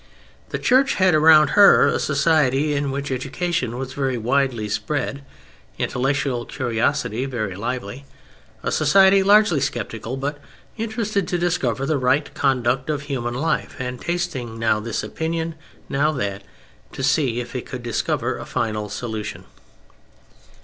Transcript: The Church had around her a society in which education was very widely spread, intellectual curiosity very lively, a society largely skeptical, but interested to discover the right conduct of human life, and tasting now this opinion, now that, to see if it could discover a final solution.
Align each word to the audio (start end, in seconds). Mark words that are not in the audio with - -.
The 0.49 0.57
Church 0.57 0.95
had 0.95 1.13
around 1.13 1.49
her 1.49 1.85
a 1.87 1.99
society 1.99 2.73
in 2.73 2.89
which 2.89 3.11
education 3.11 3.77
was 3.77 3.93
very 3.93 4.17
widely 4.17 4.67
spread, 4.67 5.23
intellectual 5.77 6.43
curiosity 6.43 7.27
very 7.27 7.55
lively, 7.55 8.05
a 8.63 8.71
society 8.71 9.21
largely 9.21 9.59
skeptical, 9.59 10.17
but 10.17 10.39
interested 10.75 11.27
to 11.27 11.37
discover 11.37 11.85
the 11.85 11.99
right 11.99 12.33
conduct 12.33 12.89
of 12.89 13.03
human 13.03 13.35
life, 13.35 13.75
and 13.77 14.01
tasting 14.01 14.57
now 14.57 14.79
this 14.79 15.03
opinion, 15.03 15.53
now 15.87 16.11
that, 16.11 16.41
to 16.93 17.03
see 17.03 17.39
if 17.39 17.55
it 17.55 17.67
could 17.67 17.83
discover 17.83 18.39
a 18.39 18.45
final 18.47 18.89
solution. 18.89 19.45